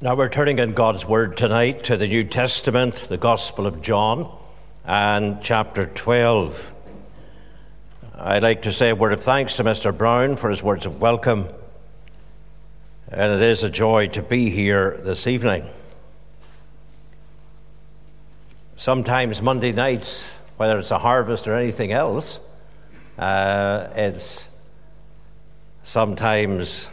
[0.00, 4.32] Now we're turning in God's Word tonight to the New Testament, the Gospel of John,
[4.84, 6.72] and chapter 12.
[8.14, 9.96] I'd like to say a word of thanks to Mr.
[9.96, 11.48] Brown for his words of welcome,
[13.08, 15.68] and it is a joy to be here this evening.
[18.76, 20.24] Sometimes Monday nights,
[20.58, 22.38] whether it's a harvest or anything else,
[23.18, 24.46] uh, it's
[25.82, 26.86] sometimes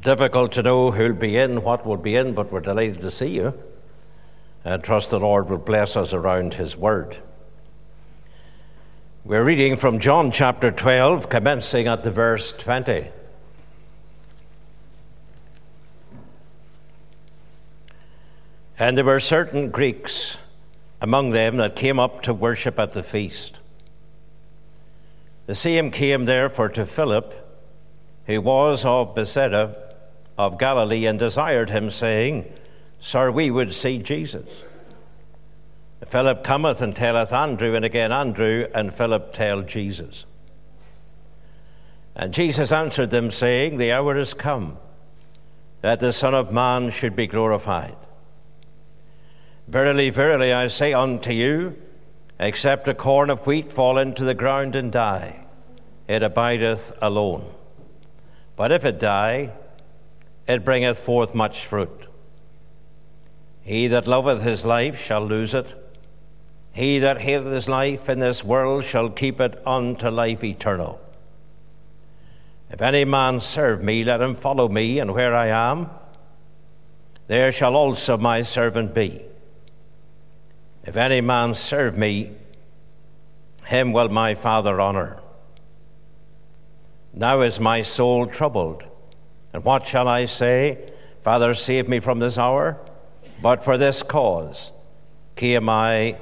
[0.00, 3.28] difficult to know who'll be in, what will be in, but we're delighted to see
[3.28, 3.54] you.
[4.64, 7.16] And trust the Lord will bless us around His Word.
[9.24, 13.08] We're reading from John chapter 12, commencing at the verse 20.
[18.78, 20.36] And there were certain Greeks
[21.00, 23.58] among them that came up to worship at the feast.
[25.46, 27.34] The same came therefore to Philip,
[28.26, 29.87] who was of Bethsaida
[30.38, 32.50] of Galilee and desired him, saying,
[33.00, 34.48] Sir, we would see Jesus.
[36.06, 40.24] Philip cometh and telleth Andrew, and again Andrew and Philip tell Jesus.
[42.14, 44.78] And Jesus answered them, saying, The hour is come
[45.80, 47.96] that the Son of Man should be glorified.
[49.66, 51.76] Verily, verily, I say unto you,
[52.40, 55.44] except a corn of wheat fall into the ground and die,
[56.06, 57.44] it abideth alone.
[58.56, 59.52] But if it die,
[60.48, 62.06] it bringeth forth much fruit.
[63.62, 65.66] He that loveth his life shall lose it.
[66.72, 71.00] He that hateth his life in this world shall keep it unto life eternal.
[72.70, 75.90] If any man serve me, let him follow me, and where I am,
[77.26, 79.22] there shall also my servant be.
[80.84, 82.32] If any man serve me,
[83.66, 85.20] him will my Father honor.
[87.12, 88.84] Now is my soul troubled.
[89.52, 90.92] And what shall I say?
[91.22, 92.78] Father, save me from this hour.
[93.40, 94.70] But for this cause
[95.36, 96.18] came I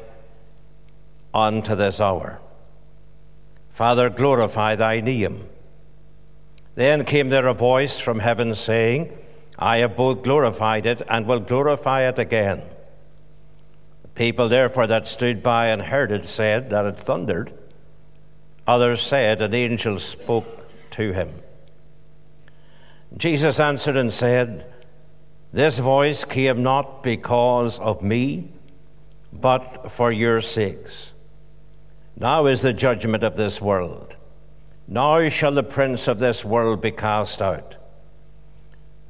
[1.32, 2.40] unto this hour.
[3.70, 5.48] Father, glorify thy name.
[6.74, 9.16] Then came there a voice from heaven saying,
[9.58, 12.62] I have both glorified it and will glorify it again.
[14.02, 17.52] The people therefore that stood by and heard it said that it thundered.
[18.66, 21.32] Others said an angel spoke to him.
[23.14, 24.66] Jesus answered and said,
[25.52, 28.48] This voice came not because of me,
[29.32, 31.08] but for your sakes.
[32.16, 34.16] Now is the judgment of this world.
[34.88, 37.76] Now shall the prince of this world be cast out.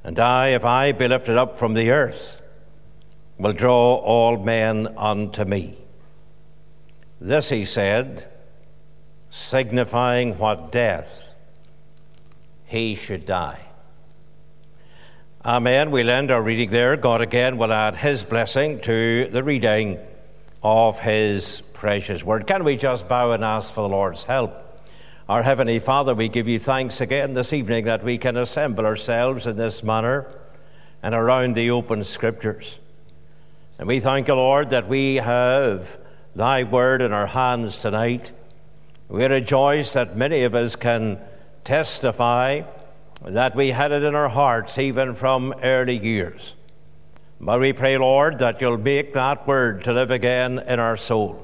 [0.02, 2.40] And I, if I be lifted up from the earth,
[3.38, 5.76] will draw all men unto me.
[7.20, 8.28] This he said,
[9.30, 11.28] signifying what death
[12.64, 13.65] he should die.
[15.46, 15.92] Amen.
[15.92, 16.96] We'll end our reading there.
[16.96, 19.96] God again will add his blessing to the reading
[20.60, 22.48] of his precious word.
[22.48, 24.82] Can we just bow and ask for the Lord's help?
[25.28, 29.46] Our Heavenly Father, we give you thanks again this evening that we can assemble ourselves
[29.46, 30.26] in this manner
[31.00, 32.74] and around the open scriptures.
[33.78, 35.96] And we thank you, Lord, that we have
[36.34, 38.32] thy word in our hands tonight.
[39.08, 41.20] We rejoice that many of us can
[41.62, 42.62] testify
[43.24, 46.54] that we had it in our hearts even from early years.
[47.40, 51.42] But we pray, Lord, that you'll make that word to live again in our soul.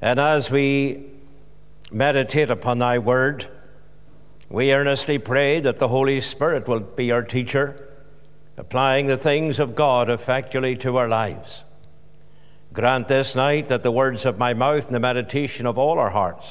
[0.00, 1.06] And as we
[1.90, 3.46] meditate upon thy word,
[4.50, 7.88] we earnestly pray that the Holy Spirit will be our teacher,
[8.56, 11.62] applying the things of God effectually to our lives.
[12.72, 16.10] Grant this night that the words of my mouth and the meditation of all our
[16.10, 16.46] hearts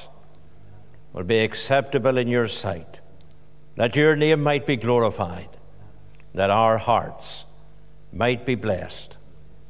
[1.14, 3.01] will be acceptable in your sight
[3.76, 5.50] that your name might be glorified,
[6.34, 7.46] that our hearts
[8.12, 9.16] might be blessed.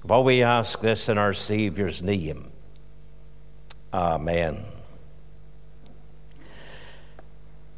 [0.07, 2.51] For we ask this in our Saviour's name.
[3.93, 4.63] Amen.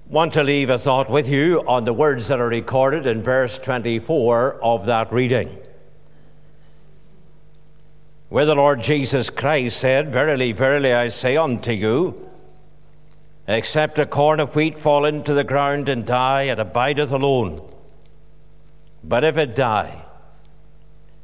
[0.07, 3.57] Want to leave a thought with you on the words that are recorded in verse
[3.57, 5.57] 24 of that reading.
[8.29, 12.29] Where the Lord Jesus Christ said, Verily, verily, I say unto you,
[13.47, 17.61] Except a corn of wheat fall into the ground and die, it abideth alone.
[19.03, 20.05] But if it die,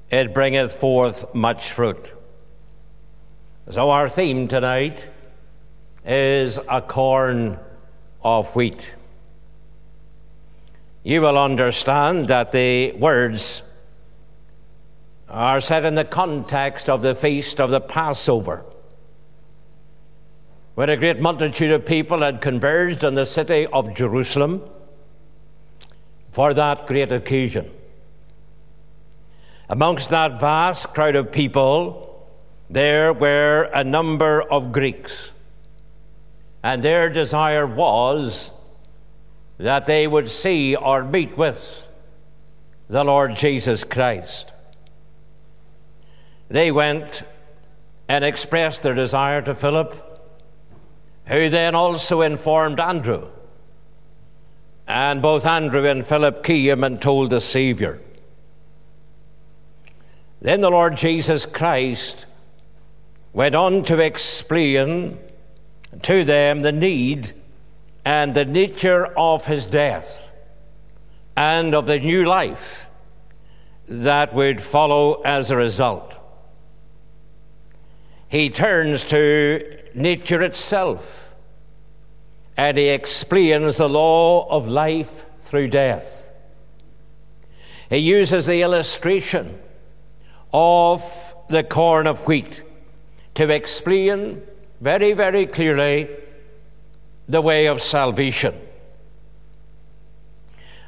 [0.10, 2.14] it bringeth forth much fruit.
[3.72, 5.08] So, our theme tonight
[6.06, 7.60] is a corn
[8.22, 8.94] of wheat.
[11.04, 13.62] You will understand that the words
[15.30, 18.66] are set in the context of the feast of the Passover
[20.80, 24.62] when a great multitude of people had converged in the city of Jerusalem
[26.32, 27.70] for that great occasion.
[29.68, 32.26] Amongst that vast crowd of people,
[32.70, 35.12] there were a number of Greeks.
[36.64, 38.50] And their desire was
[39.58, 41.62] that they would see or meet with
[42.90, 44.54] the Lord Jesus Christ.
[46.48, 47.24] They went
[48.08, 50.06] and expressed their desire to Philip,
[51.30, 53.28] who then also informed Andrew.
[54.88, 58.02] And both Andrew and Philip came and told the Savior.
[60.42, 62.26] Then the Lord Jesus Christ
[63.32, 65.20] went on to explain
[66.02, 67.34] to them the need
[68.04, 70.32] and the nature of his death
[71.38, 72.88] and of the new life
[73.88, 76.14] that would follow as a result.
[78.30, 81.30] He turns to nature itself
[82.60, 86.30] and he explains the law of life through death.
[87.90, 89.58] He uses the illustration
[90.52, 91.02] of
[91.50, 92.62] the corn of wheat
[93.36, 94.42] to explain
[94.82, 96.10] very, very clearly
[97.30, 98.60] the way of salvation.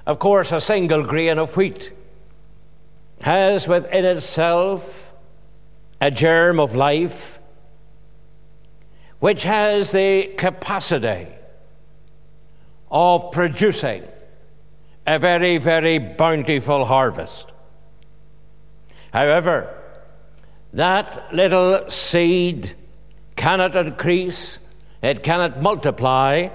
[0.06, 1.94] Of course, a single grain of wheat
[3.22, 5.14] has within itself
[6.02, 7.40] a germ of life
[9.22, 11.28] which has the capacity
[12.90, 14.04] of producing
[15.06, 17.52] a very, very bountiful harvest.
[19.14, 19.78] However,
[20.74, 22.76] that little seed
[23.36, 24.58] cannot increase,
[25.04, 26.50] it cannot multiply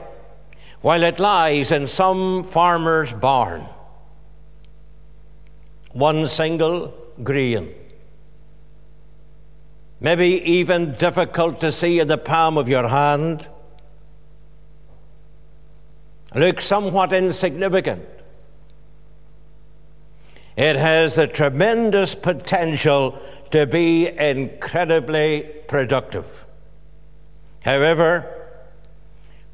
[0.81, 3.65] while it lies in some farmer's barn.
[5.93, 6.93] One single
[7.23, 7.73] grain.
[10.01, 13.49] Maybe even difficult to see in the palm of your hand.
[16.35, 18.07] Looks somewhat insignificant.
[20.57, 23.19] It has a tremendous potential
[23.51, 26.27] to be incredibly productive.
[27.61, 28.33] However,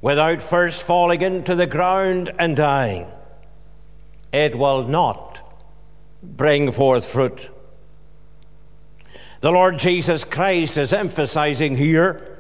[0.00, 3.06] without first falling into the ground and dying,
[4.33, 5.41] it will not
[6.23, 7.50] bring forth fruit.
[9.43, 12.39] The Lord Jesus Christ is emphasizing here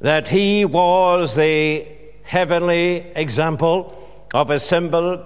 [0.00, 1.86] that He was the
[2.22, 3.94] heavenly example
[4.32, 5.22] of a simple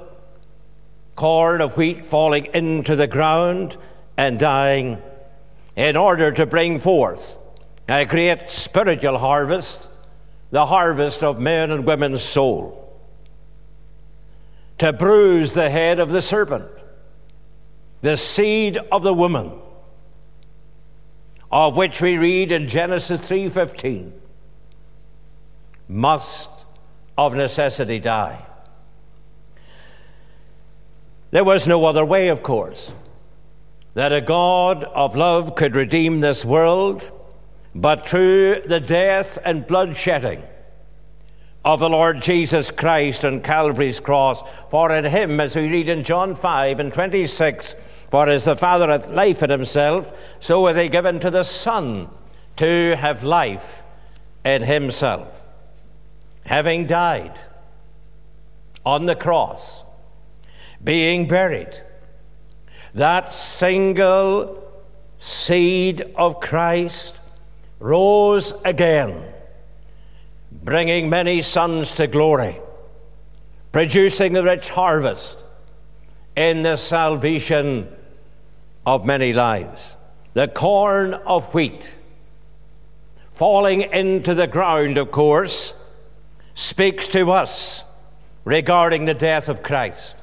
[1.14, 3.76] corn of wheat falling into the ground
[4.16, 5.00] and dying
[5.76, 7.38] in order to bring forth
[7.88, 9.86] a great spiritual harvest,
[10.50, 12.92] the harvest of men and women's soul.
[14.78, 16.66] To bruise the head of the serpent,
[18.02, 19.52] the seed of the woman,
[21.50, 24.12] of which we read in Genesis 3:15,
[25.88, 26.48] must
[27.18, 28.38] of necessity die.
[31.30, 32.90] There was no other way, of course,
[33.94, 37.10] that a God of love could redeem this world
[37.74, 40.42] but through the death and blood shedding
[41.64, 44.42] of the Lord Jesus Christ on Calvary's cross.
[44.70, 47.74] For in him, as we read in John 5 and 26,
[48.10, 52.08] for as the Father hath life in himself, so hath he given to the Son
[52.56, 53.82] to have life
[54.44, 55.28] in himself.
[56.44, 57.38] Having died
[58.84, 59.82] on the cross,
[60.82, 61.80] being buried,
[62.94, 64.66] that single
[65.20, 67.14] seed of Christ
[67.78, 69.22] rose again,
[70.50, 72.58] bringing many sons to glory,
[73.70, 75.36] producing the rich harvest
[76.34, 77.88] in the salvation
[78.90, 79.80] of many lives.
[80.34, 81.92] The corn of wheat
[83.34, 85.72] falling into the ground, of course,
[86.56, 87.84] speaks to us
[88.44, 90.16] regarding the death of Christ.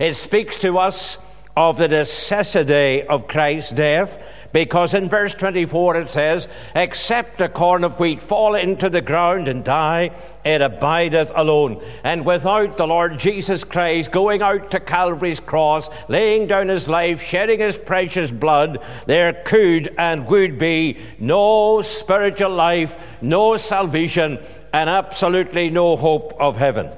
[0.00, 1.18] It speaks to us
[1.56, 4.18] of the necessity of Christ's death
[4.52, 9.46] because in verse 24 it says, Except a corn of wheat fall into the ground
[9.48, 10.10] and die,
[10.44, 11.82] it abideth alone.
[12.02, 17.22] And without the Lord Jesus Christ going out to Calvary's cross, laying down his life,
[17.22, 24.38] shedding his precious blood, there could and would be no spiritual life, no salvation,
[24.72, 26.90] and absolutely no hope of heaven.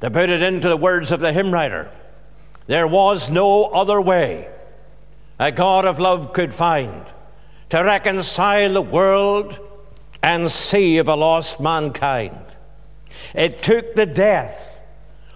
[0.00, 1.90] To put it into the words of the hymn writer,
[2.66, 4.48] there was no other way
[5.40, 7.06] a God of love could find
[7.70, 9.58] to reconcile the world
[10.22, 12.44] and save a lost mankind.
[13.34, 14.82] It took the death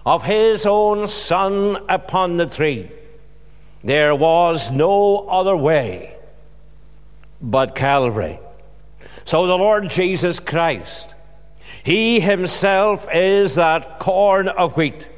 [0.05, 2.91] of his own son upon the tree.
[3.83, 6.15] There was no other way
[7.41, 8.39] but Calvary.
[9.25, 11.07] So the Lord Jesus Christ,
[11.83, 15.09] He Himself is that corn of wheat.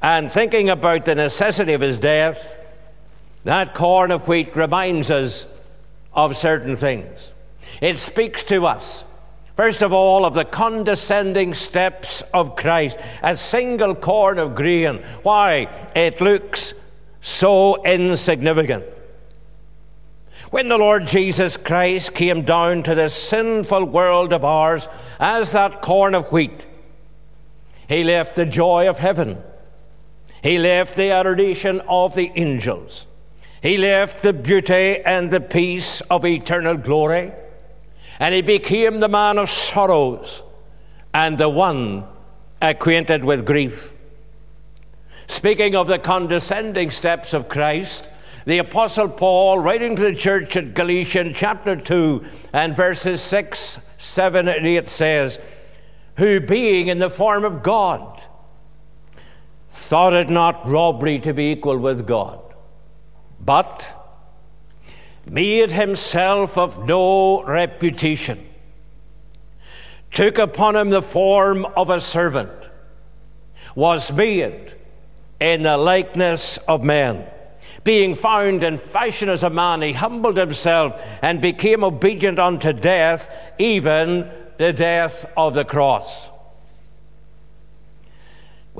[0.00, 2.56] And thinking about the necessity of His death,
[3.44, 5.46] That corn of wheat reminds us
[6.12, 7.18] of certain things.
[7.80, 9.04] It speaks to us,
[9.56, 15.02] first of all, of the condescending steps of Christ, a single corn of grain.
[15.22, 15.68] Why?
[15.94, 16.74] It looks
[17.22, 18.84] so insignificant.
[20.50, 24.88] When the Lord Jesus Christ came down to this sinful world of ours
[25.20, 26.66] as that corn of wheat,
[27.88, 29.42] he left the joy of heaven.
[30.42, 33.06] He left the adoration of the angels.
[33.62, 37.32] He left the beauty and the peace of eternal glory.
[38.18, 40.42] And he became the man of sorrows
[41.12, 42.06] and the one
[42.62, 43.94] acquainted with grief.
[45.26, 48.04] Speaking of the condescending steps of Christ,
[48.46, 54.48] the Apostle Paul, writing to the church at Galatians chapter 2 and verses 6, 7,
[54.48, 55.38] and 8, says,
[56.16, 58.20] Who being in the form of God,
[59.70, 62.40] thought it not robbery to be equal with God,
[63.40, 63.86] but
[65.26, 68.46] made himself of no reputation,
[70.10, 72.50] took upon him the form of a servant,
[73.74, 74.74] was made
[75.40, 77.24] in the likeness of men.
[77.82, 83.30] Being found in fashion as a man, he humbled himself and became obedient unto death,
[83.58, 86.10] even the death of the cross.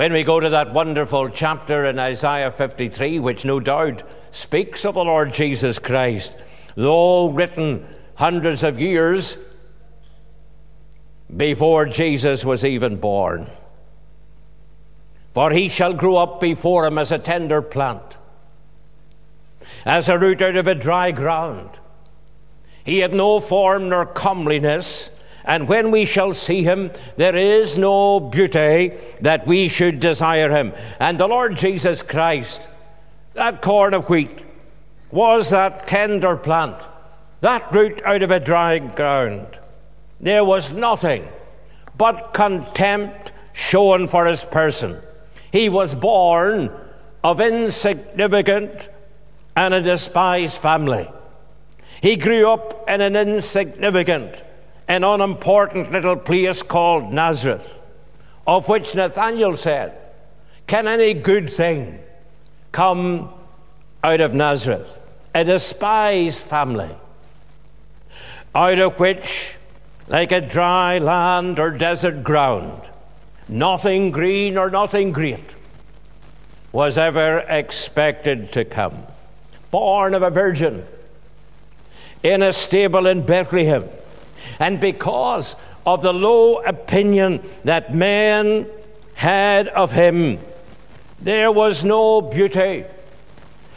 [0.00, 4.02] When we go to that wonderful chapter in Isaiah 53, which no doubt
[4.32, 6.34] speaks of the Lord Jesus Christ,
[6.74, 9.36] though written hundreds of years
[11.36, 13.50] before Jesus was even born.
[15.34, 18.16] For he shall grow up before him as a tender plant,
[19.84, 21.68] as a root out of a dry ground.
[22.84, 25.10] He had no form nor comeliness,
[25.50, 30.72] and when we shall see him, there is no beauty that we should desire him.
[31.00, 32.62] And the Lord Jesus Christ,
[33.34, 34.30] that corn of wheat,
[35.10, 36.76] was that tender plant,
[37.40, 39.58] that root out of a dry ground.
[40.20, 41.26] There was nothing
[41.98, 45.00] but contempt shown for his person.
[45.50, 46.70] He was born
[47.24, 48.88] of insignificant
[49.56, 51.10] and a despised family.
[52.00, 54.44] He grew up in an insignificant
[54.90, 57.78] and unimportant little place called Nazareth,
[58.44, 59.96] of which Nathanael said,
[60.66, 62.00] Can any good thing
[62.72, 63.32] come
[64.02, 64.98] out of Nazareth?
[65.32, 66.90] A despised family,
[68.52, 69.54] out of which,
[70.08, 72.82] like a dry land or desert ground,
[73.48, 75.54] nothing green or nothing great
[76.72, 79.06] was ever expected to come.
[79.70, 80.84] Born of a virgin
[82.24, 83.88] in a stable in Bethlehem.
[84.58, 85.54] And because
[85.86, 88.66] of the low opinion that men
[89.14, 90.38] had of him,
[91.20, 92.84] there was no beauty.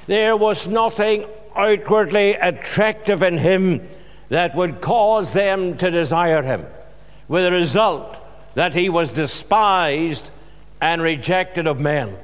[0.08, 3.88] There was nothing outwardly attractive in him
[4.30, 6.66] that would cause them to desire him,
[7.28, 8.18] with the result
[8.56, 10.26] that he was despised
[10.82, 12.18] and rejected of men.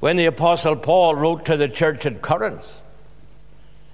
[0.00, 2.66] When the Apostle Paul wrote to the church at Corinth,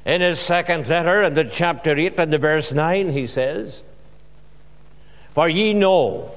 [0.04, 3.80] in his second letter, in the chapter 8 and the verse 9, he says,
[5.32, 6.32] For ye know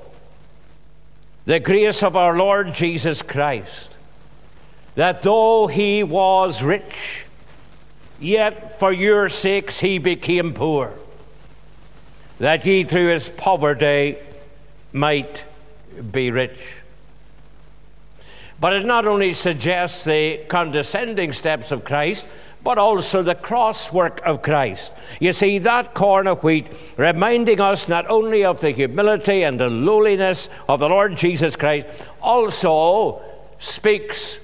[1.46, 3.90] the grace of our Lord Jesus Christ,
[4.96, 7.26] that though he was rich,
[8.20, 10.94] yet for your sakes he became poor
[12.40, 14.18] that ye through his poverty
[14.94, 15.44] might
[16.12, 16.60] be rich.
[18.60, 22.26] But it not only suggests the condescending steps of Christ,
[22.68, 24.92] but also the cross work of Christ.
[25.22, 29.70] You see, that corn of wheat reminding us not only of the humility and the
[29.70, 31.88] lowliness of the Lord Jesus Christ,
[32.22, 33.22] also
[33.60, 34.40] speaks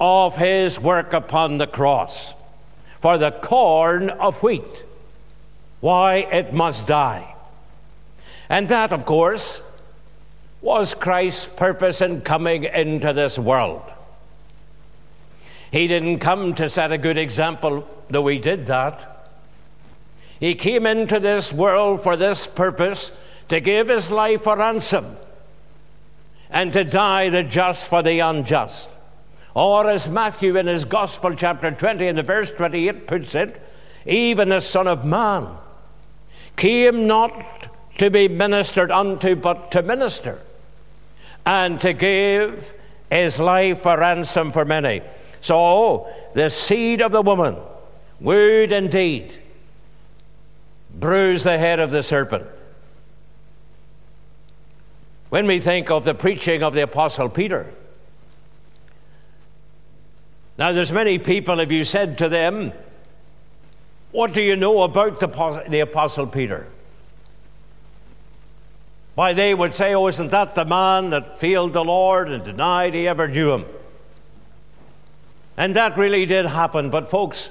[0.00, 2.34] of his work upon the cross.
[2.98, 4.84] For the corn of wheat,
[5.78, 7.32] why it must die.
[8.48, 9.60] And that, of course,
[10.60, 13.84] was Christ's purpose in coming into this world.
[15.70, 19.28] He didn't come to set a good example, though he did that.
[20.40, 23.10] He came into this world for this purpose
[23.48, 25.16] to give his life a ransom
[26.50, 28.88] and to die the just for the unjust.
[29.54, 33.60] Or, as Matthew in his Gospel, chapter 20, in the verse 28 puts it,
[34.06, 35.48] even the Son of Man
[36.56, 40.38] came not to be ministered unto, but to minister,
[41.44, 42.72] and to give
[43.10, 45.02] his life a ransom for many.
[45.40, 47.56] So, the seed of the woman
[48.20, 49.38] would indeed
[50.92, 52.46] bruise the head of the serpent.
[55.28, 57.72] When we think of the preaching of the Apostle Peter,
[60.58, 62.72] Now, there's many people, if you said to them,
[64.10, 66.66] What do you know about the, the Apostle Peter?
[69.14, 72.94] Why, they would say, Oh, isn't that the man that failed the Lord and denied
[72.94, 73.66] he ever knew him?
[75.58, 76.88] And that really did happen.
[76.88, 77.50] But, folks,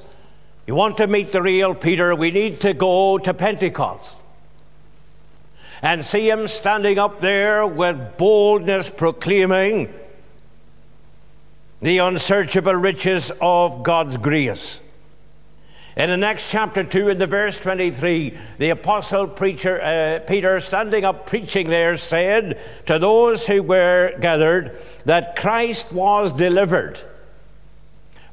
[0.65, 4.09] you want to meet the real Peter, we need to go to Pentecost
[5.81, 9.93] and see him standing up there with boldness proclaiming
[11.81, 14.79] the unsearchable riches of God's grace.
[15.97, 21.03] In the next chapter 2, in the verse 23, the apostle preacher uh, Peter, standing
[21.03, 27.01] up preaching there, said to those who were gathered that Christ was delivered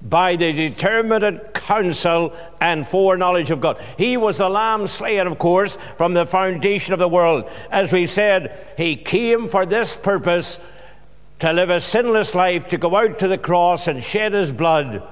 [0.04, 3.82] by the determinate counsel and foreknowledge of God.
[3.96, 7.48] He was the lamb slain, of course, from the foundation of the world.
[7.70, 10.58] As we said, he came for this purpose
[11.40, 15.02] to live a sinless life, to go out to the cross and shed his blood,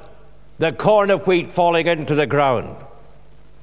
[0.59, 2.77] the corn of wheat falling into the ground.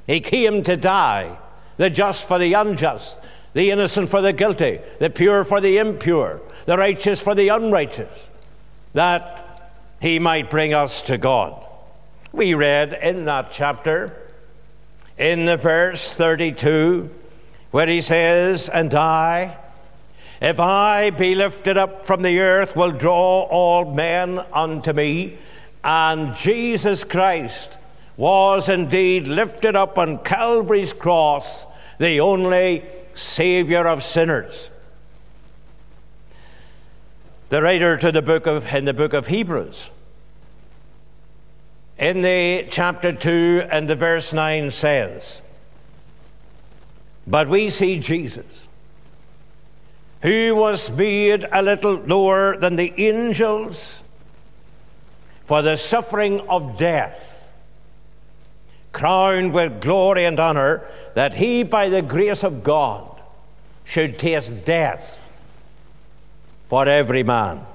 [0.08, 1.38] He came to die,
[1.78, 3.16] the just for the unjust,
[3.54, 8.10] the innocent for the guilty, the pure for the impure, the righteous for the unrighteous,
[8.94, 9.49] that
[10.02, 11.66] he might bring us to God.
[12.32, 14.16] We read in that chapter,
[15.18, 17.10] in the verse 32,
[17.72, 19.58] where he says, And I,
[20.42, 25.38] if I be lifted up from the earth, will draw all men unto me.
[25.84, 27.72] And Jesus Christ
[28.16, 31.66] was indeed lifted up on Calvary's cross,
[32.00, 34.69] the only Savior of sinners.
[37.50, 39.90] The writer to the book of in the book of Hebrews,
[41.98, 45.42] in the chapter two and the verse nine says,
[47.26, 48.46] But we see Jesus
[50.22, 54.00] who was made a little lower than the angels
[55.46, 57.50] for the suffering of death,
[58.92, 60.84] crowned with glory and honor,
[61.16, 63.22] that he, by the grace of God,
[63.86, 65.19] should taste death
[66.70, 67.66] for every man.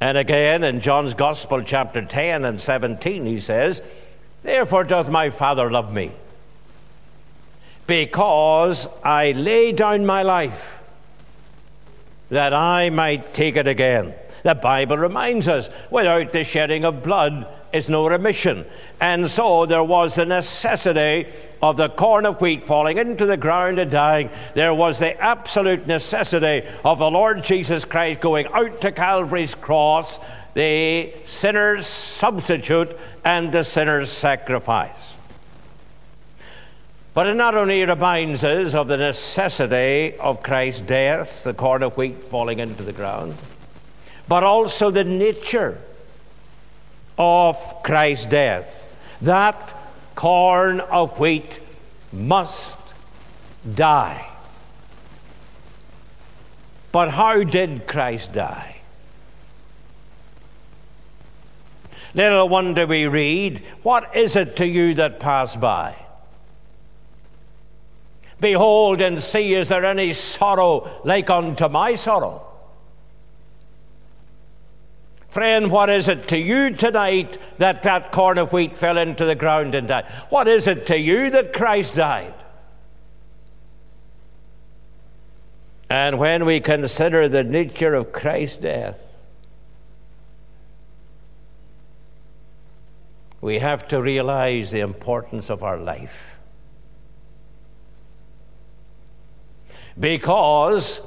[0.00, 3.82] And again in John's Gospel, chapter 10 and 17, he says,
[4.42, 6.12] Therefore doth my Father love me
[7.86, 10.80] because I lay down my life
[12.30, 14.14] that I might take it again.
[14.42, 18.64] The Bible reminds us without the shedding of blood is no remission.
[19.00, 21.26] And so there was the necessity
[21.62, 24.30] of the corn of wheat falling into the ground and dying.
[24.54, 30.18] There was the absolute necessity of the Lord Jesus Christ going out to Calvary's cross,
[30.54, 35.14] the sinner's substitute and the sinner's sacrifice.
[37.14, 41.96] But it not only reminds us of the necessity of Christ's death, the corn of
[41.96, 43.34] wheat falling into the ground,
[44.28, 45.78] but also the nature
[47.16, 48.86] of Christ's death.
[49.22, 49.74] That
[50.16, 51.60] corn of wheat
[52.12, 52.76] must
[53.74, 54.28] die.
[56.90, 58.76] But how did Christ die?
[62.14, 65.94] Little wonder we read, What is it to you that pass by?
[68.40, 72.45] Behold and see, is there any sorrow like unto my sorrow?
[75.36, 79.34] Friend, what is it to you tonight that that corn of wheat fell into the
[79.34, 80.06] ground and died?
[80.30, 82.32] What is it to you that Christ died?
[85.90, 88.98] And when we consider the nature of Christ's death,
[93.42, 96.32] we have to realize the importance of our life.
[99.98, 101.00] because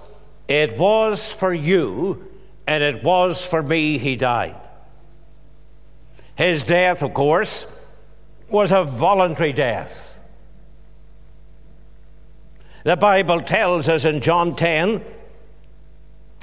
[0.48, 2.29] it was for you
[2.70, 4.56] and it was for me he died.
[6.36, 7.66] His death, of course,
[8.48, 10.16] was a voluntary death.
[12.84, 15.04] The Bible tells us in John 10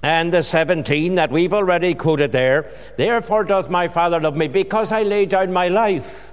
[0.02, 4.90] and the 17 that we've already quoted there, therefore doth my Father love me, because
[4.90, 6.32] I lay down my life,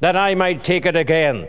[0.00, 1.46] that I might take it again.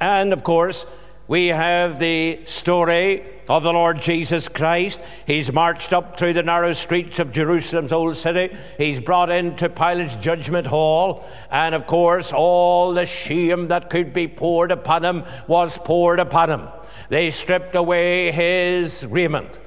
[0.00, 0.86] And of course,
[1.26, 5.00] we have the story of the Lord Jesus Christ.
[5.26, 8.54] He's marched up through the narrow streets of Jerusalem's old city.
[8.76, 11.24] He's brought into Pilate's judgment hall.
[11.50, 16.50] And of course, all the shame that could be poured upon him was poured upon
[16.50, 16.68] him.
[17.08, 19.58] They stripped away his raiment.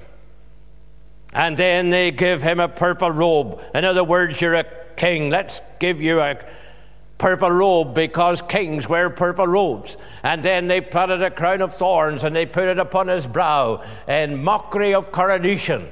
[1.33, 3.61] And then they give him a purple robe.
[3.73, 4.65] In other words, you're a
[4.95, 5.29] king.
[5.29, 6.37] Let's give you a
[7.17, 9.97] purple robe because kings wear purple robes.
[10.23, 13.83] And then they planted a crown of thorns and they put it upon his brow
[14.07, 15.91] in mockery of coronation.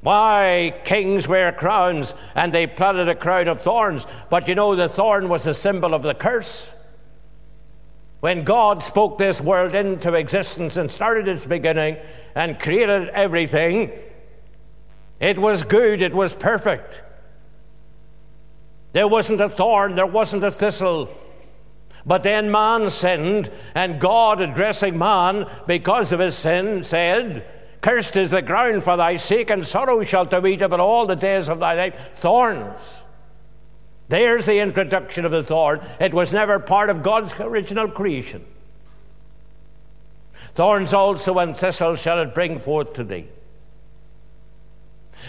[0.00, 4.06] Why kings wear crowns and they planted a crown of thorns?
[4.30, 6.66] But you know, the thorn was a symbol of the curse.
[8.20, 11.98] When God spoke this world into existence and started its beginning
[12.34, 13.92] and created everything,
[15.20, 17.00] it was good, it was perfect.
[18.98, 21.08] There wasn't a thorn, there wasn't a thistle.
[22.04, 27.46] But then man sinned, and God, addressing man because of his sin, said,
[27.80, 31.06] Cursed is the ground for thy sake, and sorrow shalt thou eat of it all
[31.06, 31.94] the days of thy life.
[32.16, 32.74] Thorns.
[34.08, 35.80] There's the introduction of the thorn.
[36.00, 38.44] It was never part of God's original creation.
[40.56, 43.28] Thorns also and thistles shall it bring forth to thee.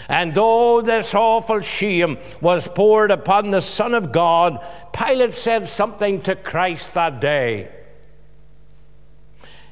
[0.08, 6.22] And though this awful shame was poured upon the Son of God, Pilate said something
[6.22, 7.70] to Christ that day.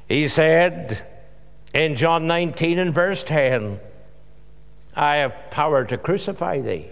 [0.09, 1.07] He said
[1.75, 3.81] in John 19 and verse 10,
[4.95, 6.89] I have power to crucify thee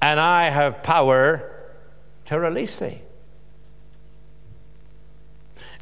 [0.00, 1.70] and I have power
[2.26, 3.02] to release thee.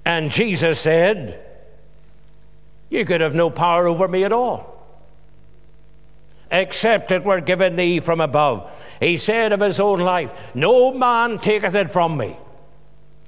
[0.05, 1.45] And Jesus said,
[2.89, 4.78] You could have no power over me at all,
[6.51, 8.71] except it were given thee from above.
[9.01, 12.37] He said of his own life, No man taketh it from me.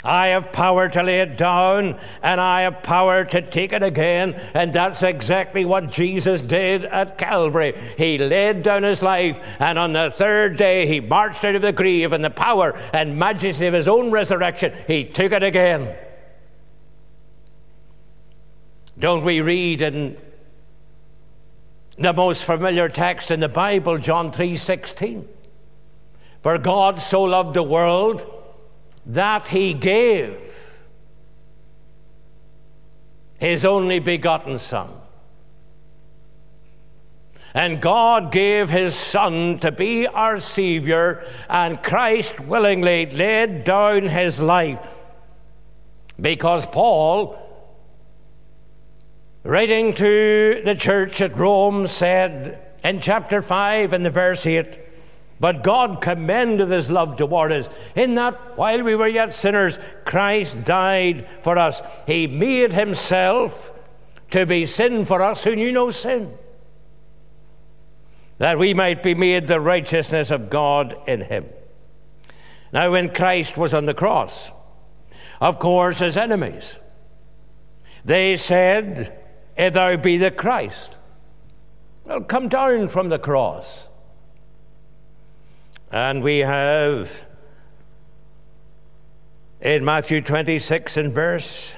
[0.02, 4.33] I have power to lay it down and I have power to take it again.
[4.54, 7.74] And that's exactly what Jesus did at Calvary.
[7.98, 11.72] He laid down his life and on the third day he marched out of the
[11.72, 14.72] grave in the power and majesty of his own resurrection.
[14.87, 15.94] He took it again.
[18.98, 20.16] Don't we read in
[22.00, 25.28] the most familiar text in the Bible, John 3:16?
[26.42, 28.26] For God so loved the world
[29.04, 30.38] that he gave
[33.38, 34.88] his only begotten Son.
[37.52, 44.40] And God gave his Son to be our Savior, and Christ willingly laid down his
[44.40, 44.86] life.
[46.20, 47.36] Because Paul,
[49.42, 54.79] writing to the church at Rome, said in chapter 5 and the verse 8,
[55.38, 60.64] but God commended his love toward us, in that while we were yet sinners, Christ
[60.64, 61.81] died for us.
[62.07, 63.72] He made himself
[64.33, 66.37] to be sin for us who knew no sin,
[68.37, 71.46] that we might be made the righteousness of God in him.
[72.70, 74.50] Now, when Christ was on the cross,
[75.40, 76.74] of course, his enemies,
[78.05, 79.19] they said,
[79.61, 80.96] If thou be the Christ,
[82.07, 83.66] well, come down from the cross.
[85.92, 87.27] And we have
[89.61, 91.75] in Matthew 26 and verse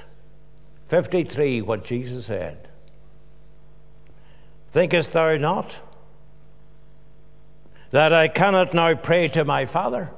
[0.87, 2.69] 53 what Jesus said
[4.71, 5.75] Thinkest thou not
[7.91, 10.11] that I cannot now pray to my Father,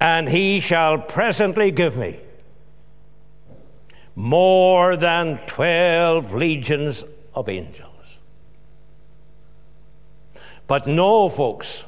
[0.00, 2.18] and he shall presently give me
[4.16, 7.92] more than twelve legions of angels?
[10.66, 11.84] But no, folks.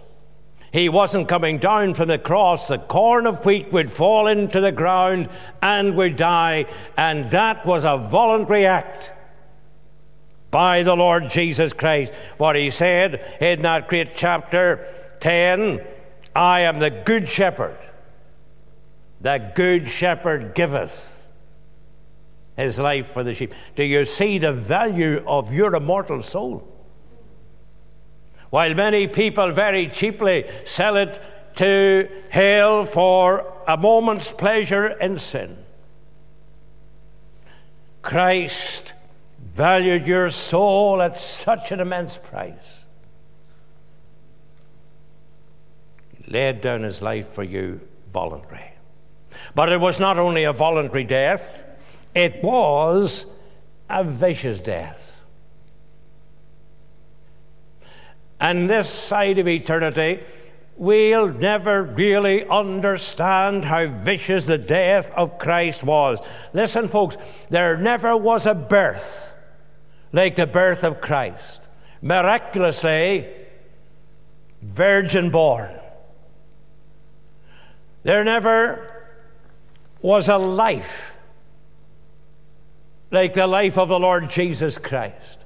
[0.70, 2.68] He wasn't coming down from the cross.
[2.68, 5.30] The corn of wheat would fall into the ground
[5.62, 6.66] and would die.
[6.96, 9.10] And that was a voluntary act
[10.50, 12.12] by the Lord Jesus Christ.
[12.36, 14.86] What he said in that great chapter
[15.20, 15.80] 10
[16.36, 17.76] I am the good shepherd.
[19.20, 21.17] The good shepherd giveth
[22.59, 23.55] his life for the sheep.
[23.75, 26.79] Do you see the value of your immortal soul?
[28.51, 31.21] while many people very cheaply sell it
[31.57, 35.57] to hell for a moment's pleasure in sin.
[38.01, 38.94] Christ
[39.55, 42.55] valued your soul at such an immense price.
[46.16, 48.73] He laid down his life for you voluntary.
[49.55, 51.64] But it was not only a voluntary death,
[52.18, 53.26] it was
[53.88, 55.22] a vicious death.
[58.40, 60.24] And this side of eternity,
[60.76, 66.18] we'll never really understand how vicious the death of Christ was.
[66.52, 67.16] Listen, folks,
[67.50, 69.31] there never was a birth
[70.12, 71.61] like the birth of Christ.
[72.02, 73.28] Miraculously,
[74.61, 75.70] virgin born.
[78.02, 79.07] There never
[80.02, 81.12] was a life
[83.11, 85.38] like the life of the Lord Jesus Christ.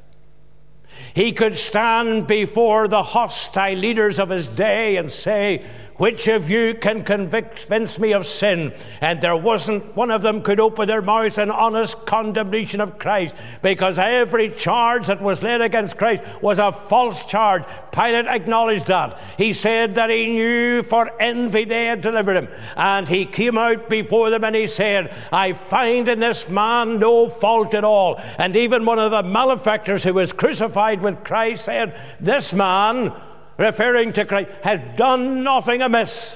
[1.15, 5.65] He could stand before the hostile leaders of his day and say,
[6.03, 8.75] Which of you can convince me of sin?
[9.01, 13.37] And there wasn't one of them could open their mouth in honest condemnation of Christ,
[13.63, 17.63] because every charge that was laid against Christ was a false charge.
[17.93, 19.17] Pilate acknowledged that.
[19.39, 22.49] He said that he knew for envy they had delivered him.
[22.77, 27.29] And he came out before them and he said, I find in this man no
[27.29, 28.21] fault at all.
[28.39, 33.13] And even one of the malefactors who was crucified with Christ said, This man
[33.59, 36.33] referring to Christ, had done nothing amiss.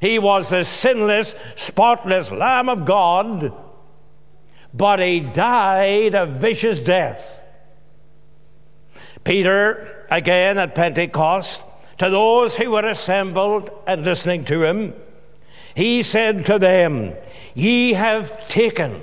[0.00, 3.52] He was the sinless, spotless Lamb of God,
[4.72, 7.42] but he died a vicious death.
[9.24, 11.60] Peter, again at Pentecost,
[11.98, 14.94] to those who were assembled and listening to him,
[15.74, 17.14] he said to them,
[17.54, 19.02] Ye have taken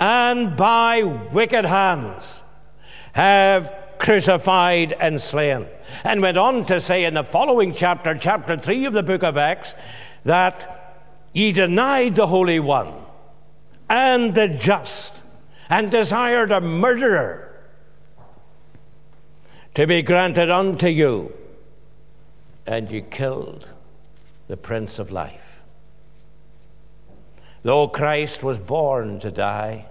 [0.00, 2.24] and by wicked hands
[3.12, 5.66] have crucified and slain.
[6.02, 9.36] And went on to say in the following chapter, chapter 3 of the book of
[9.36, 9.74] Acts,
[10.24, 12.92] that ye denied the Holy One
[13.88, 15.12] and the just
[15.68, 17.46] and desired a murderer
[19.74, 21.32] to be granted unto you,
[22.66, 23.68] and you killed
[24.48, 25.60] the Prince of Life.
[27.62, 29.86] Though Christ was born to die,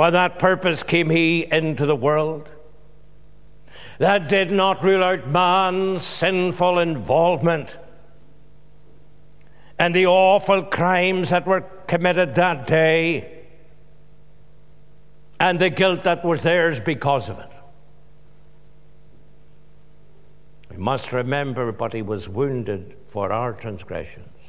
[0.00, 2.48] for that purpose came he into the world.
[3.98, 7.76] That did not rule out man's sinful involvement
[9.78, 13.42] and the awful crimes that were committed that day
[15.38, 17.50] and the guilt that was theirs because of it.
[20.70, 24.39] We must remember, but he was wounded for our transgressions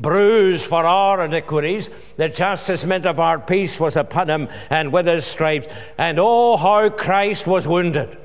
[0.00, 1.90] bruised for our iniquities.
[2.16, 5.68] The chastisement of our peace was upon him, and with his stripes.
[5.98, 8.16] And oh, how Christ was wounded.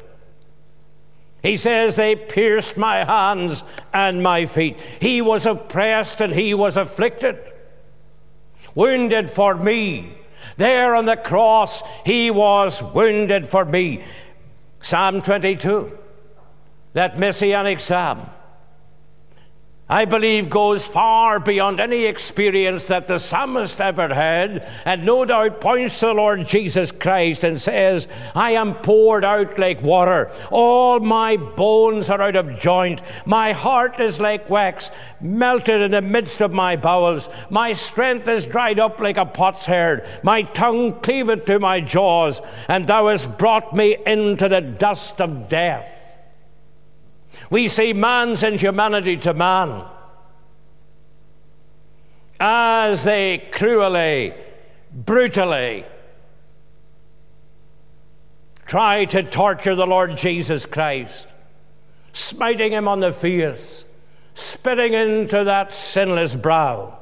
[1.43, 4.79] He says, They pierced my hands and my feet.
[4.99, 7.37] He was oppressed and he was afflicted,
[8.73, 10.17] wounded for me.
[10.57, 14.03] There on the cross, he was wounded for me.
[14.81, 15.97] Psalm 22,
[16.93, 18.29] that messianic psalm.
[19.87, 25.61] I believe goes far beyond any experience that the psalmist ever had, and no doubt
[25.61, 30.31] points to the Lord Jesus Christ and says, I am poured out like water.
[30.49, 33.03] All my bones are out of joint.
[33.27, 34.89] My heart is like wax,
[35.21, 37.29] melted in the midst of my bowels.
[37.51, 40.03] My strength is dried up like a potsherd.
[40.23, 45.47] My tongue cleaveth to my jaws, and thou hast brought me into the dust of
[45.47, 45.91] death.
[47.49, 49.85] We see man's inhumanity to man
[52.39, 54.33] as they cruelly,
[54.91, 55.85] brutally
[58.65, 61.27] try to torture the Lord Jesus Christ,
[62.13, 63.83] smiting him on the face,
[64.33, 66.97] spitting into that sinless brow.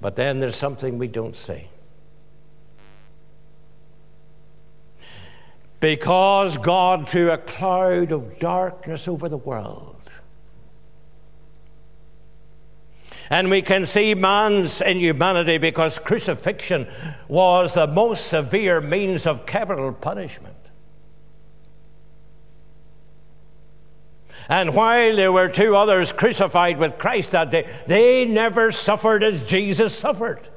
[0.00, 1.68] But then there's something we don't see.
[5.80, 9.96] Because God threw a cloud of darkness over the world.
[13.28, 16.86] And we can see man's inhumanity because crucifixion
[17.28, 20.54] was the most severe means of capital punishment.
[24.48, 29.42] And while there were two others crucified with Christ that day, they never suffered as
[29.42, 30.48] Jesus suffered.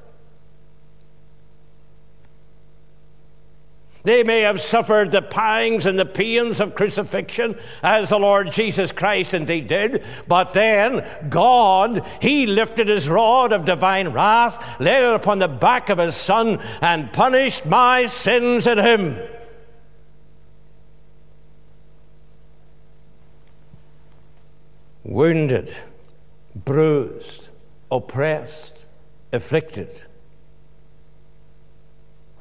[4.03, 8.93] They may have suffered the pangs and the pains of crucifixion, as the Lord Jesus
[8.93, 15.13] Christ indeed did, but then God, He lifted His rod of divine wrath, laid it
[15.13, 19.17] upon the back of His Son, and punished my sins in Him.
[25.03, 25.75] Wounded,
[26.55, 27.49] bruised,
[27.91, 28.73] oppressed,
[29.33, 30.03] afflicted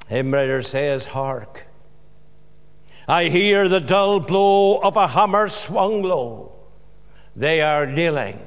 [0.08, 1.64] hymn writer says, Hark!
[3.06, 6.52] I hear the dull blow of a hammer swung low.
[7.34, 8.38] They are kneeling,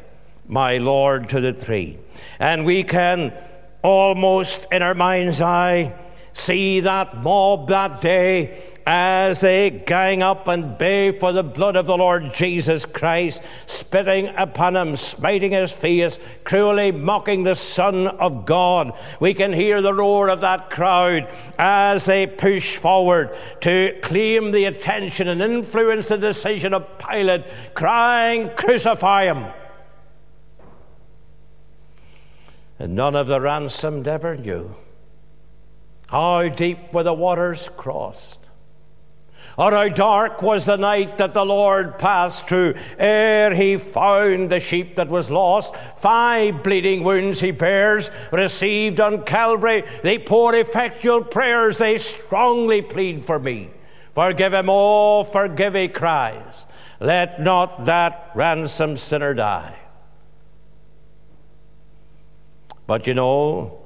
[0.47, 1.97] my Lord, to the tree.
[2.39, 3.34] And we can
[3.82, 5.93] almost in our mind's eye
[6.34, 11.86] see that mob that day as they gang up and bay for the blood of
[11.86, 18.46] the Lord Jesus Christ, spitting upon him, smiting his face, cruelly mocking the Son of
[18.46, 18.98] God.
[19.20, 24.65] We can hear the roar of that crowd as they push forward to claim the
[24.65, 29.46] attention and influence the decision of Pilate, crying, Crucify him!
[32.80, 34.76] And none of the ransomed ever knew
[36.08, 38.40] how deep were the waters crossed
[39.62, 44.60] Or how dark was the night that the Lord passed through ere he found the
[44.60, 45.76] sheep that was lost.
[45.97, 49.84] Five bleeding wounds he bears, received on Calvary.
[50.02, 53.69] They pour effectual prayers, they strongly plead for me.
[54.15, 56.65] Forgive him, oh, forgive, he cries.
[57.00, 59.78] Let not that ransomed sinner die.
[62.88, 63.80] But you know,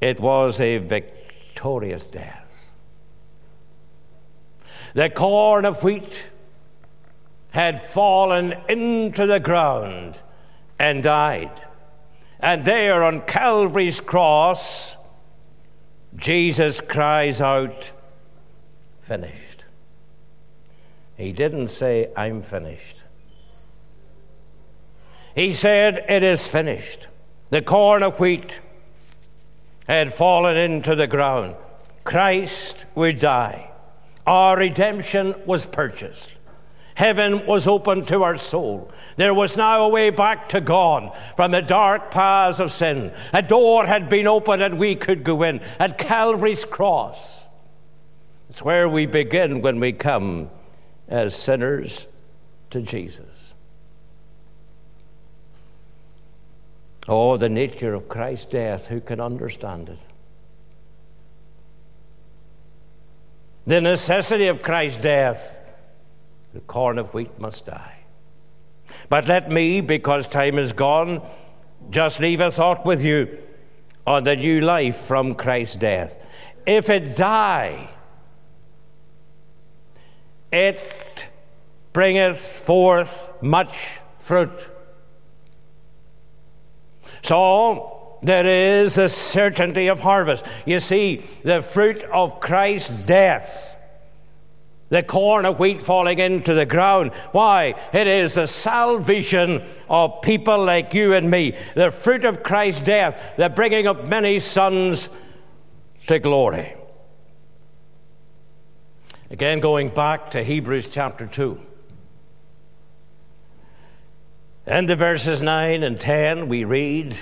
[0.00, 2.41] it was a victorious death.
[4.94, 6.22] The corn of wheat
[7.50, 10.16] had fallen into the ground
[10.78, 11.50] and died.
[12.40, 14.96] And there on Calvary's cross,
[16.16, 17.92] Jesus cries out,
[19.02, 19.64] Finished.
[21.16, 22.96] He didn't say, I'm finished.
[25.34, 27.08] He said, It is finished.
[27.50, 28.58] The corn of wheat
[29.88, 31.56] had fallen into the ground.
[32.04, 33.71] Christ would die.
[34.26, 36.28] Our redemption was purchased.
[36.94, 38.92] Heaven was open to our soul.
[39.16, 43.12] There was now a way back to God from the dark paths of sin.
[43.32, 47.18] A door had been opened and we could go in at Calvary's cross.
[48.50, 50.50] It's where we begin when we come
[51.08, 52.06] as sinners
[52.70, 53.24] to Jesus.
[57.08, 59.98] Oh, the nature of Christ's death, who can understand it?
[63.66, 65.56] The necessity of Christ's death,
[66.52, 67.98] the corn of wheat must die.
[69.08, 71.22] But let me, because time is gone,
[71.90, 73.38] just leave a thought with you
[74.06, 76.16] on the new life from Christ's death.
[76.66, 77.88] If it die,
[80.50, 81.26] it
[81.92, 84.68] bringeth forth much fruit.
[87.22, 87.91] So
[88.22, 90.44] there is a certainty of harvest.
[90.64, 93.72] You see, the fruit of Christ's death
[94.92, 97.12] the corn of wheat falling into the ground.
[97.32, 97.74] Why?
[97.94, 103.18] It is the salvation of people like you and me, the fruit of Christ's death,
[103.38, 105.08] the bringing of many sons
[106.08, 106.74] to glory.
[109.30, 111.58] Again, going back to Hebrews chapter 2.
[114.66, 117.16] In the verses 9 and 10, we read,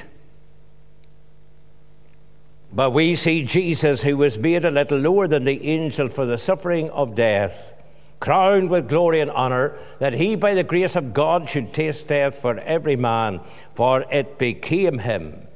[2.72, 6.38] But we see Jesus, who was made a little lower than the angel for the
[6.38, 7.74] suffering of death,
[8.20, 12.38] crowned with glory and honor, that he, by the grace of God, should taste death
[12.38, 13.40] for every man,
[13.74, 15.48] for it became him.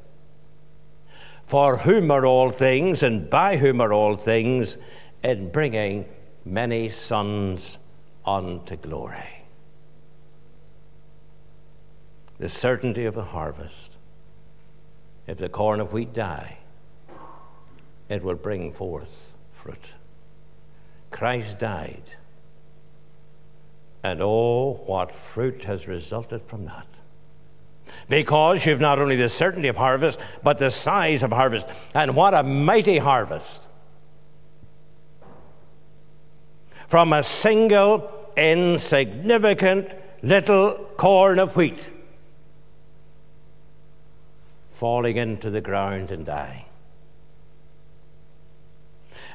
[1.47, 4.77] For whom are all things, and by whom are all things,
[5.23, 6.07] in bringing
[6.45, 7.79] many sons
[8.27, 9.45] unto glory.
[12.39, 13.91] The certainty of the harvest.
[15.27, 16.59] If the corn of wheat die,
[18.15, 19.15] it will bring forth
[19.53, 19.85] fruit.
[21.11, 22.03] Christ died.
[24.03, 26.87] And oh, what fruit has resulted from that.
[28.09, 31.67] Because you've not only the certainty of harvest, but the size of harvest.
[31.95, 33.61] And what a mighty harvest.
[36.95, 41.81] from a single insignificant little corn of wheat
[44.75, 46.65] falling into the ground and dying.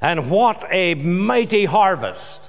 [0.02, 2.42] And what a mighty harvest!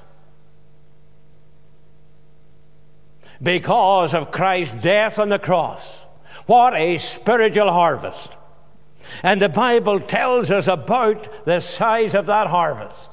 [3.43, 5.97] Because of Christ's death on the cross.
[6.47, 8.31] What a spiritual harvest.
[9.23, 13.11] And the Bible tells us about the size of that harvest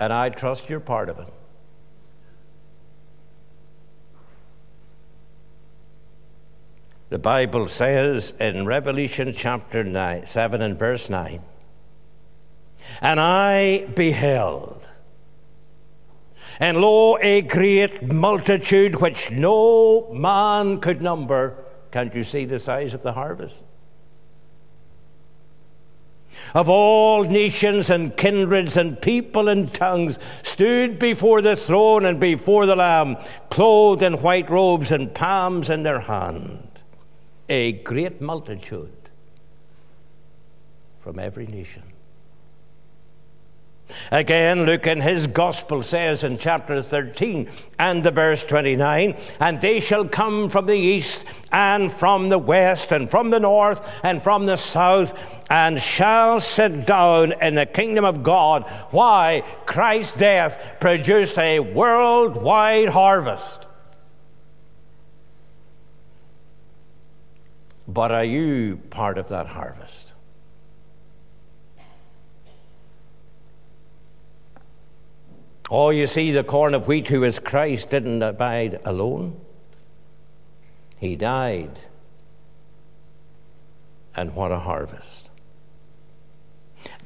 [0.00, 1.28] and I trust you're part of it.
[7.10, 11.42] The Bible says in Revelation chapter nine, 7 and verse 9,
[13.00, 14.86] And I beheld,
[16.58, 21.56] and lo, a great multitude which no man could number.
[21.90, 23.56] Can't you see the size of the harvest?
[26.54, 32.66] of all nations and kindreds and people and tongues stood before the throne and before
[32.66, 33.16] the Lamb,
[33.50, 36.66] clothed in white robes and palms in their hand.
[37.48, 38.92] A great multitude
[41.00, 41.82] from every nation.
[44.10, 49.80] Again, Luke in his gospel says in chapter 13 and the verse 29 And they
[49.80, 54.46] shall come from the east and from the west and from the north and from
[54.46, 55.18] the south
[55.50, 58.64] and shall sit down in the kingdom of God.
[58.90, 59.42] Why?
[59.66, 63.66] Christ's death produced a worldwide harvest.
[67.88, 70.09] But are you part of that harvest?
[75.70, 79.40] Oh, you see, the corn of wheat who is Christ didn't abide alone.
[80.98, 81.78] He died.
[84.16, 85.28] And what a harvest.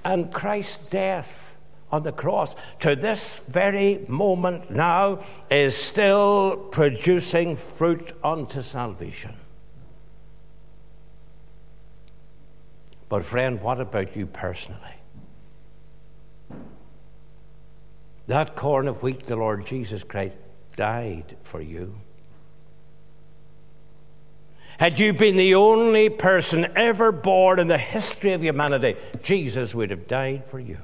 [0.03, 1.57] And Christ's death
[1.93, 9.37] on the cross to this very moment now is still producing fruit unto salvation.
[13.11, 14.81] But, friend, what about you personally?
[18.27, 20.37] That corn of wheat, the Lord Jesus Christ,
[20.77, 21.95] died for you.
[24.79, 29.91] Had you been the only person ever born in the history of humanity, Jesus would
[29.91, 30.79] have died for you.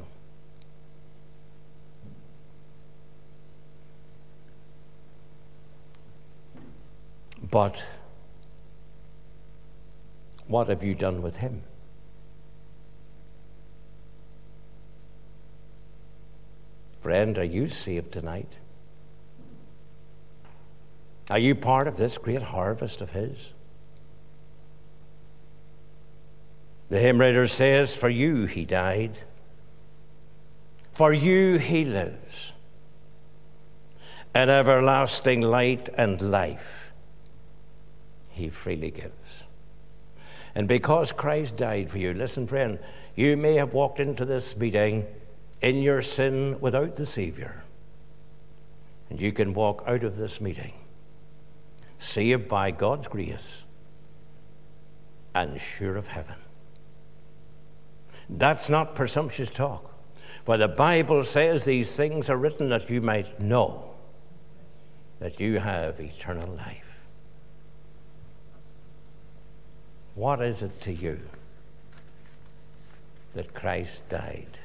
[7.50, 7.82] But
[10.46, 11.62] what have you done with him?
[17.02, 18.58] Friend, are you saved tonight?
[21.30, 23.52] Are you part of this great harvest of His?
[26.90, 29.18] The hymn writer says, For you He died,
[30.92, 32.52] for you He lives,
[34.34, 36.92] an everlasting light and life
[38.28, 39.14] He freely gives.
[40.54, 42.80] And because Christ died for you, listen, friend,
[43.14, 45.06] you may have walked into this meeting
[45.60, 47.62] in your sin without the Savior.
[49.08, 50.72] And you can walk out of this meeting
[51.98, 53.64] saved by God's grace
[55.34, 56.36] and sure of heaven.
[58.28, 59.92] That's not presumptuous talk.
[60.46, 63.90] For the Bible says these things are written that you might know
[65.18, 66.84] that you have eternal life.
[70.14, 71.20] What is it to you
[73.34, 74.59] that Christ died?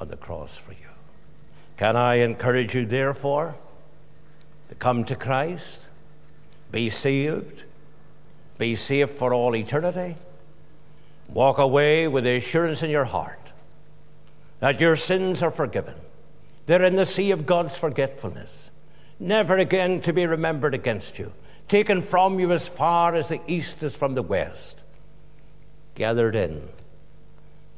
[0.00, 0.88] On the cross for you.
[1.76, 3.54] Can I encourage you, therefore,
[4.68, 5.78] to come to Christ,
[6.70, 7.64] be saved,
[8.58, 10.16] be saved for all eternity,
[11.28, 13.38] walk away with the assurance in your heart
[14.60, 15.94] that your sins are forgiven.
[16.66, 18.70] They're in the sea of God's forgetfulness,
[19.20, 21.32] never again to be remembered against you,
[21.68, 24.76] taken from you as far as the east is from the west,
[25.94, 26.68] gathered in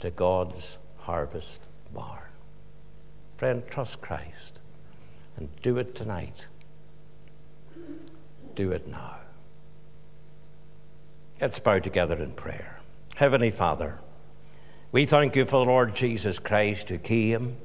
[0.01, 1.59] to God's harvest
[3.41, 4.59] Friend, trust Christ
[5.39, 6.45] and do it tonight.
[8.55, 9.17] Do it now.
[11.41, 12.81] Let's bow together in prayer.
[13.17, 13.99] Heavenly Father,
[14.93, 17.57] we thank you for the Lord Jesus Christ who came,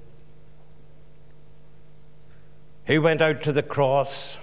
[2.85, 4.37] who went out to the cross,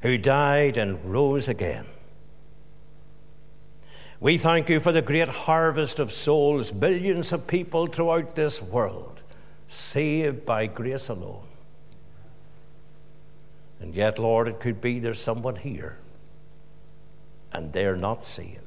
[0.00, 1.84] who died and rose again
[4.20, 9.20] we thank you for the great harvest of souls, billions of people throughout this world,
[9.68, 11.46] saved by grace alone.
[13.80, 15.98] And yet, Lord, it could be there's someone here
[17.52, 18.58] and they're not saved.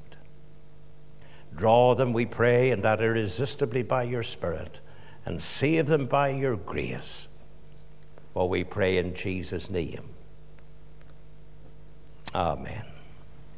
[1.56, 4.80] Draw them, we pray, and that irresistibly by your Spirit,
[5.26, 7.28] and save them by your grace.
[8.34, 10.04] For we pray in Jesus' name.
[12.34, 12.91] Amen.